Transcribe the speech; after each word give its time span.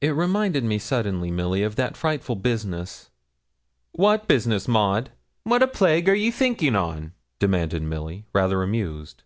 'It 0.00 0.14
reminded 0.14 0.62
me 0.62 0.78
suddenly, 0.78 1.28
Milly, 1.28 1.64
of 1.64 1.74
that 1.74 1.96
frightful 1.96 2.36
business.' 2.36 3.10
'What 3.90 4.28
business, 4.28 4.68
Maud? 4.68 5.10
what 5.42 5.60
a 5.60 5.66
plague 5.66 6.08
are 6.08 6.14
ye 6.14 6.30
thinking 6.30 6.76
on?' 6.76 7.14
demanded 7.40 7.82
Milly, 7.82 8.26
rather 8.32 8.62
amused. 8.62 9.24